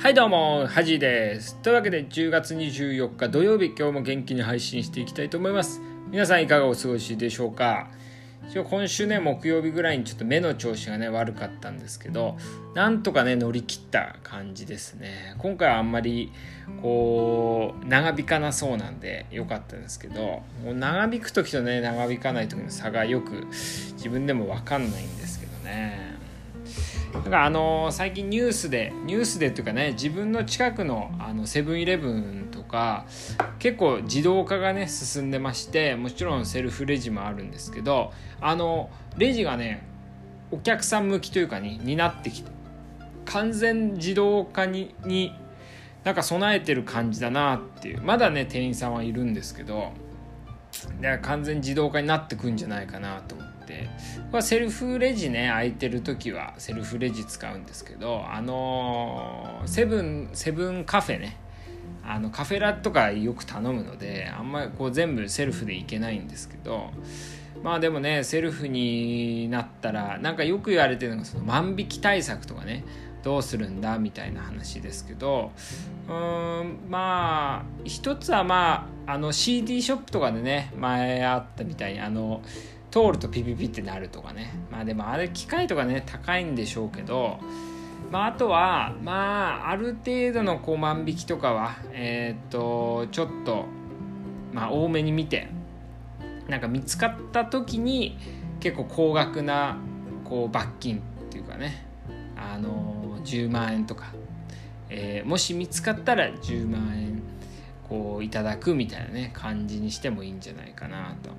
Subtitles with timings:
[0.00, 1.56] はいどうも、はじです。
[1.56, 5.82] というわけで10月24日土曜日、今日も元気に配信していきたいと思います。
[6.10, 7.90] 皆さんいかがお過ごしでしょうか？
[8.70, 12.38] 今週ね、木曜日ぐらいにちょっと目の調子がね、悪かったんですけど、
[12.74, 15.34] なんとかね、乗り切った感じですね。
[15.36, 16.32] 今回はあんまり、
[16.80, 26.09] こう、長引かなそうなんで良かったんですけど、もう長引く時とね、長引かない時の差がよく自分でもわかんないんですけどね。
[27.12, 33.04] なんかあの最近ニュースでニュースでっていうかね自分の近くのあのセブンイレブンとか
[33.58, 39.86] 結構自動化がね進んでましてもちろんセルフレジもあるんですけどあのレジがね
[40.52, 42.50] お客さん向きというかにになってきて
[43.24, 45.34] 完全自動化にに
[46.04, 49.92] なんか備えてる感じだなっていうまだね店員さんはいるんですけど
[51.22, 53.49] 完全自動化になってくんじゃないかなと思って。
[54.30, 61.36] これセルフレジね空いてる時はセルフレジ使うんですけどあのセブンセブンカフェね。
[62.02, 66.90] あのカフェラとかよく頼むのであんまりこう全部セルフでいけないんですけど
[67.62, 72.84] まあでもねセルフになったらなんかよく言われてるのがその万引き対策とかね
[73.22, 75.52] どうするんだみたいな話ですけど
[76.08, 82.42] うんまあ一つはまああの CD ショップとかでね前あったみたいにあの
[82.90, 84.52] 通るとピピピってなるとかね。
[84.70, 87.38] まあでもあれ機械とかね高いんでしょうけど。
[88.10, 93.66] まあ、あとはまあある程度のこう万引きとかはえっ、とちょっと
[94.52, 95.48] まあ多めに見て
[96.48, 98.18] なんか見つかった時に
[98.58, 99.78] 結構高額な
[100.24, 101.86] こう罰金っていうかね。
[102.36, 104.12] あの10万円とか、
[104.88, 107.09] えー、もし見つかったら10万円
[107.90, 111.30] こういただくみたいなね感じにしてもいいんじゃないかなと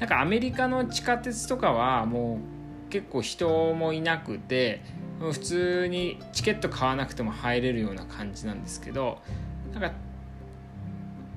[0.00, 2.40] なんかアメリカの地下鉄とかはも
[2.88, 4.82] う結構人もいなくて
[5.20, 9.18] 普通にチケット買わなくても入れるような感じなんですけど
[9.72, 9.92] なんか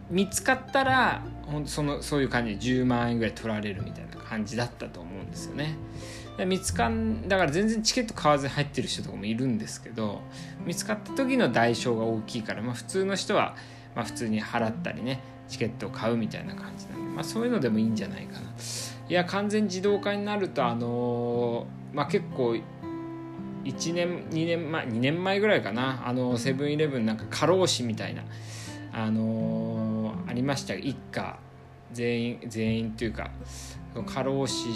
[0.09, 5.75] 見つかったらほんそのそういう感じで10万円ぐらい取られるみたいな感じだったと思うんですよね。
[6.47, 10.21] 見つかんだから全然チケット買わずに入ってる人とかもいるんですけど
[10.65, 13.55] 見つかった時の代償が大きいから、まあ、普通の人は、
[13.95, 18.53] まあ、普通に払ったりねチケットを買うみたいな感じなんで、まあ、そういうのでもいいんじゃないかな。
[19.09, 22.55] いや完全自動化になるとあのー、まあ、結構
[23.65, 26.07] 1年2年前2年前ぐらいかな。
[26.07, 28.23] あのセブンイレブンなんか過労死みたいな
[28.91, 30.73] あのー、ありました。
[30.73, 31.37] 一家
[31.91, 33.29] 全員全員というか
[34.07, 34.67] 過労死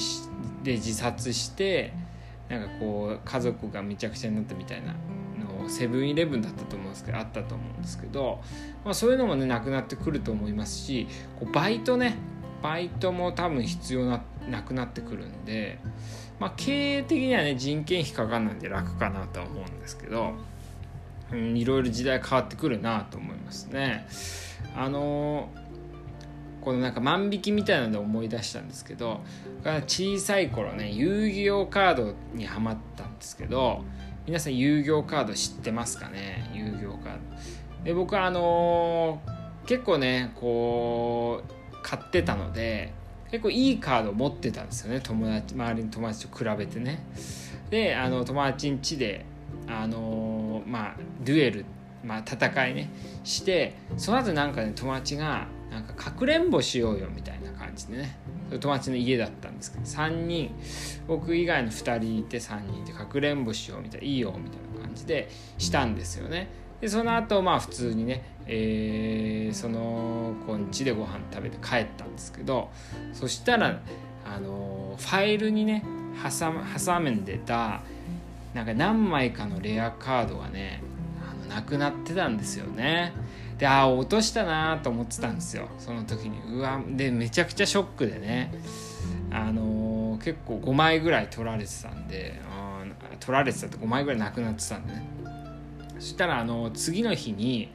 [0.63, 1.93] で自殺して
[2.49, 4.93] なんかこう家族がめちゃくちゃになったみたいな。
[5.69, 8.41] セブンイレブンだったと思うんですけどあったと思うんですけど、
[8.85, 11.07] まあ、そういうのもねなくなってくると思いますし
[11.39, 12.15] こうバイトね
[12.61, 15.79] バイトも多分必要ななくなってくるんで、
[16.39, 20.33] まあ、経営的にはね人件費かかんないんで楽かなとは思うんですけど、
[21.31, 24.07] うん、いろいろ時代変わってくるなと思いますね。
[24.75, 25.49] あの
[26.61, 29.21] このなんか万引きみたいなので思い出したんですけど
[29.63, 33.85] 小さい頃ね遊戯王カードにはまったんですけど
[34.27, 36.51] 皆さん遊戯カード知ってますかね？
[36.53, 37.13] 遊戯カー
[37.79, 37.85] ド。
[37.85, 42.91] で僕はあのー、結構ねこう買ってたので
[43.31, 44.99] 結構いいカード持ってたんですよね。
[44.99, 47.05] 友達周りの友達と比べてね。
[47.69, 49.23] であの友達ん家で
[49.65, 51.65] あのー、まあデュエル
[52.03, 52.89] まあ戦いね
[53.23, 58.17] してその後なんかね友達がなんかかくれんぼしようよみたいな感じでね。
[58.49, 60.51] 友達の家だったんですけど3人
[61.07, 66.49] 僕以外の2人いて3人でかくれんぼしようみたいないいよみたいな感じでしたんですよね
[66.81, 72.69] でその後まあ普通にね、えー、その子ん家でご飯食べて帰ったんですけど
[73.13, 73.81] そしたら
[74.25, 75.83] あのファイルにね
[76.21, 77.81] 挟挟んでた
[78.53, 80.81] なんか何枚かのレアカードがね
[81.21, 83.13] あのなくなってたんですよね。
[83.57, 85.67] でああ落としたなと思ってたんですよ。
[85.79, 86.39] その時に。
[86.57, 88.51] うわでめちゃくちゃショックでね。
[89.31, 92.39] あのー、結構5枚ぐらい取られてたんで
[93.19, 95.05] 取られてたって5枚ぐらいなくなってたんでね。
[95.99, 97.73] そしたらあの次の日に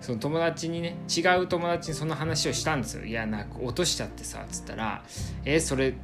[0.00, 3.04] その友達にね違う友達にその話をしたんですよ。
[3.04, 5.02] いやなんか落としちゃってさっつったら
[5.44, 5.94] 「えそれ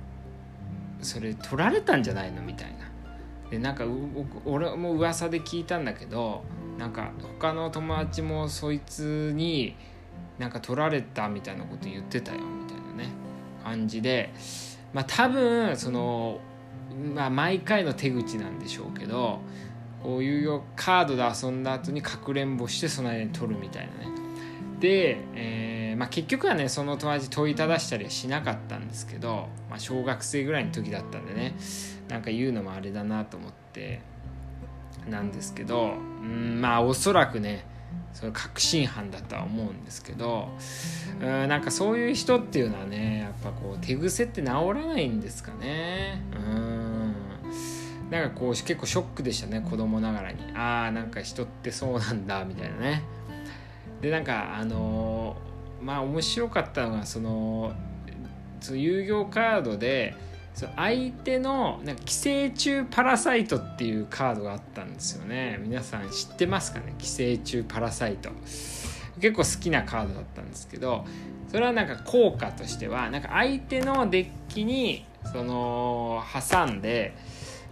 [1.00, 2.76] それ取られたんじゃないの?」みたいな。
[3.50, 3.84] でなんか
[4.44, 6.44] 俺も噂で聞いたんだけど
[6.78, 9.76] なんか他の友達もそいつに
[10.38, 13.11] なんか取られたみたいなこと言ってたよみたいなね
[13.64, 14.32] 感じで
[14.93, 16.40] まあ多分その
[17.14, 19.40] まあ毎回の手口なんでしょうけど
[20.02, 24.17] こういうカードで遊んだ後にかくれんぼしてその間に取るみたいなね。
[24.78, 31.56] で、えーまあ、結局はねその友達問いただしたりはしなかったんですけど、まあ、小学生ぐらいの時だったんでね
[32.08, 34.00] なんか言うのもあれだなと思って
[35.08, 37.64] なんですけどうんまあおそらくね
[38.12, 40.48] その確信犯だとは思うんですけど
[41.20, 46.22] うんなんかそういう人っていうのはねやっぱこう手癖って治らないんですかね。
[46.34, 46.76] うん。
[48.10, 50.40] なんかこう結構ショックでしたね子供ながらに。
[50.54, 53.02] ああなんか人ってそうなんだみたいなね。
[54.00, 55.37] でなんかあの
[55.82, 57.75] まあ面白かったのがその
[58.60, 60.14] その遊戯カードで
[60.56, 65.58] その相手のなんか寄生虫パラサイトっていうカードがあったんですよね。
[65.62, 66.94] 皆さん知ってますかね？
[66.98, 68.30] 寄生虫パラサイト。
[69.20, 71.04] 結構好きなカードだったんですけど
[71.48, 77.14] それはなんか効果としてはなんか相手のデッキにその挟んで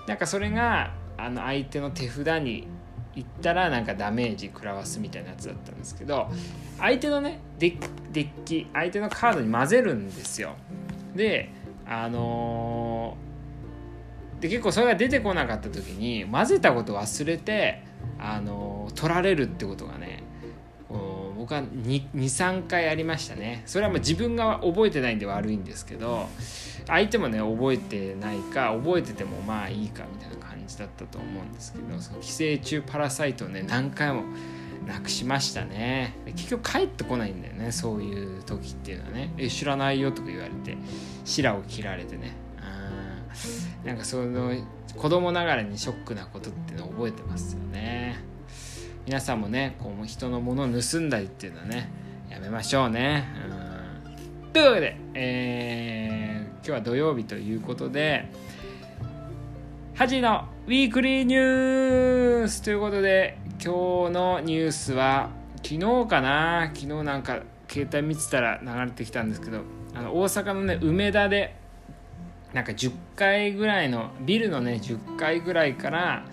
[0.07, 2.67] なんかそれがあの相手の手札に
[3.15, 6.31] 行ったらなんかダメージ食らわすみたいなやつだったんですけど
[6.79, 10.55] 相手のねデッキ相手のカードに混ぜるんですよ。
[11.15, 11.51] で
[11.87, 17.83] あのー、で結構それが出てこなかった時に混ぜたこと忘れて、
[18.19, 20.25] あのー、取られるってことがね
[21.45, 23.65] 僕は23回ありましたね。
[23.67, 26.27] それはもう自分が覚えてないんで悪いんですけど
[26.87, 34.23] 相手もね覚えてないか覚えててもまあいいかみたいな感じだったと思うんですけどその寄生虫パラサイトをね何回も
[34.87, 36.15] なくしましたね。
[36.27, 40.77] 結局帰ってこないんだよねそういう時っていうのはね「え知らないよ」とか言われて
[41.25, 42.33] 白を切られてね。
[42.59, 44.55] うんなんかその
[44.97, 48.17] 子供ながらにショックなことっていうのを覚えてますよね。
[49.07, 51.91] 皆さんもねこう人のものを盗んだりっていうのはね
[52.31, 53.25] やめましょうね。
[53.49, 54.53] うん。
[54.53, 58.31] というわけで、えー、今日は土曜日ということで
[59.97, 65.31] ハジのウィークリーニュースということで今日のニュースは
[65.63, 66.73] 昨日かな。
[66.75, 69.61] 昨日なんか携帯見てたら流れてきたんですけど
[69.95, 71.55] あの大阪のね梅田で
[72.53, 76.25] なんか10階ぐらいのビルのね10階ぐらいから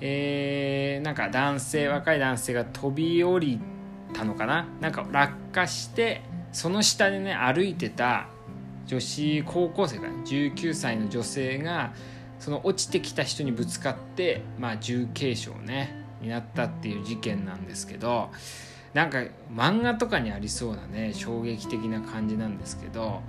[0.00, 3.58] えー、なんか男性若い男性が飛び降り
[4.14, 4.68] たのかな。
[4.80, 6.22] なんか落下して
[6.52, 8.28] その下でね歩いてた
[8.86, 11.92] 女子高校生が、ね、19歳の女性が
[12.40, 18.30] その落ちてきた人にぶつかって、まあ、重軽傷ねになったっていう事件なんですけど
[18.94, 19.22] なんか
[19.54, 23.22] 漫画とかにありそうなね衝撃的な感じなんですけど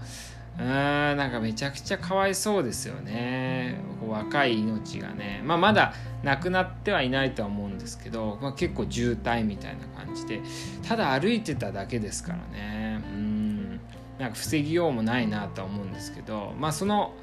[0.60, 3.80] うんなんかめちゃくちゃかわいそうですよね。
[4.06, 5.94] 若い命がね、まあ、まだ
[6.24, 10.42] 亡くなってはいないとは思うんですけど、まあ、結構渋滞みたいな感じで
[10.86, 13.02] ただ歩いてただけですからね。
[13.14, 13.80] うん。
[14.22, 17.16] なんか防ぎようもないなとは思うんですけどまあその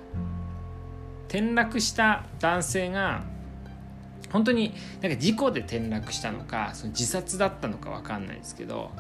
[1.28, 3.22] 転落した男性が
[4.30, 8.90] 本当になんか事故で転落したのかその自殺だったのか分かんないですけど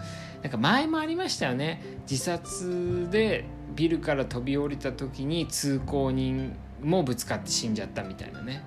[0.42, 1.82] なんか前もありましたよね。
[2.08, 3.44] 自殺で
[3.74, 8.62] ビルから飛び降りた時に通行人もぶつかって死んじゃったみたいなね。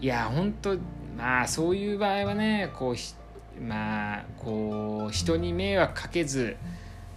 [0.00, 0.76] いや本当
[1.16, 6.56] まあそういう場合はねこうまあこう人に迷惑かけず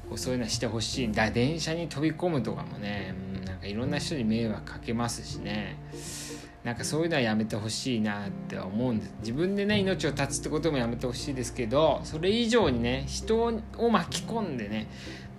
[0.07, 1.11] こうそういうのはしてほしい。
[1.11, 3.15] だ電車に飛び込むとかもね、
[3.61, 5.77] かいろんな人に迷惑かけますしね
[6.63, 14.87] なんかそういうのはやめてほしいなって思うんです自分でね命を絶つってこともやめてほしいですけどそれ以上にね人を巻き込んでね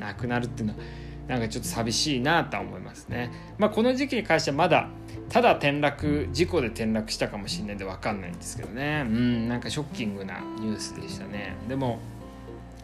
[0.01, 0.81] 亡くなるっていうのは
[1.29, 3.31] なんかちょっと寂しいなとは思いますね。
[3.57, 4.89] まあ、この時期に関してはまだ
[5.29, 11.55] ただ転落事故で転落したかもしれないんで分かんないんですけどねうんなんかショッキングなニュースでしたね。
[11.69, 12.01] でも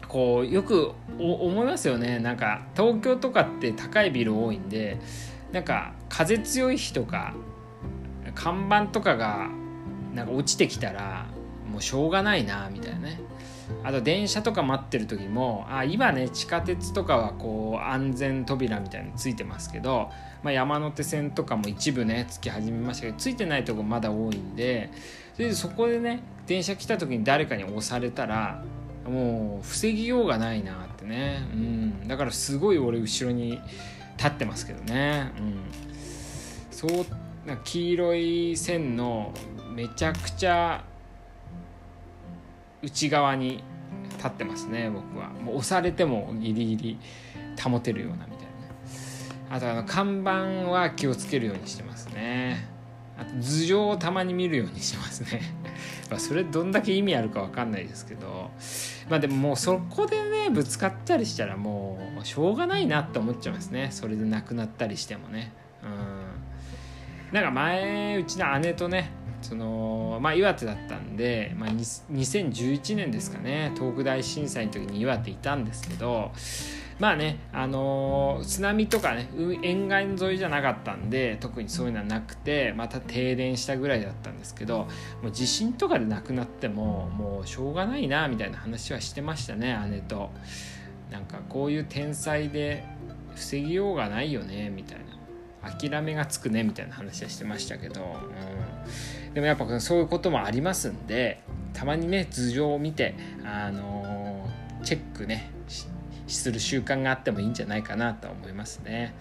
[0.09, 2.19] こうよく思いますよね。
[2.19, 4.99] なんか東京とかって高いビル多いんで
[5.53, 7.33] なんか風強い日とか
[8.35, 9.49] 看板とかが
[10.13, 11.27] なんか落ちてきたら
[11.71, 13.21] もうしょうがないなみたいなね。
[13.83, 20.09] あと電車とか待ってる時もあ今ね地下鉄とかはこう安全扉みたいについてますけど、
[20.41, 24.89] まあ、山手線とかも一部ねつき始めましたけどついてないとこまだ多いんで
[25.35, 28.63] それでそこでね電車来た時に誰かに押されたら
[29.09, 33.59] もう防ぎようがないなってね、うん、だからすごい俺後ろに
[34.17, 35.57] 立ってますけどね、うん、
[36.71, 37.05] そう
[37.47, 39.33] な黄色い線の
[39.73, 40.83] めちゃくちゃ
[42.83, 43.63] 内側に
[44.17, 45.29] 立ってますね僕は。
[45.29, 46.99] もう押されてもギリギリ
[47.61, 48.45] 保てるようなみたい
[49.49, 52.67] なあとあの看板は気をつけるようにしてますね。
[53.17, 55.41] あと頭上をたまに見るようにしてますね。
[56.11, 58.51] まそれどんだけ意味あるか分かんないですけど。
[59.07, 63.89] まあでももうそこでねぶつかったりしたらもうしょうがないなって思っちゃいますね。
[63.91, 65.53] それで亡くなったりしてもね。
[65.83, 67.33] うん。
[67.33, 73.71] なんか前うちの姉とねそのまあ岩手だったんで、まあ、2011年ですかね。
[73.75, 76.31] 東北大震災の時に岩手いたんですけど
[76.99, 79.29] まあね、あのー、津波とかね
[79.63, 84.87] 沿岸沿いじゃなかったんで特にそういうのはなくてまた停電したぐらいだったんですけど
[85.21, 90.29] もう地震とかでなくなってももうしょうがないなみたいな話はしてましたね姉と。
[91.09, 92.83] なんかこういう天才で
[93.35, 94.99] 防ぎようがないよねみたい
[95.63, 98.01] な諦めがつくねみたいな話はしてましたけど、
[99.27, 101.41] うん、でもやっぱそういうこともありますんで
[101.73, 105.51] たまにね頭上を見てあのー、チェックね
[106.35, 109.15] する習慣があってもいいんじゃないかなと思いますね。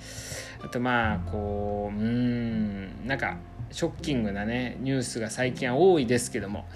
[0.63, 3.37] あとまあこううんなんか
[3.71, 6.67] ショッキングなねニュースが最近は多いですけども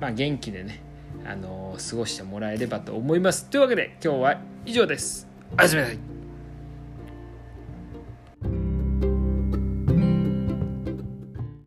[0.00, 0.80] まあ元気でね
[1.24, 3.46] あの過ごしてもらえればと思います。
[3.46, 5.28] というわけで今日は以上です。
[5.58, 6.21] おやすみなさい。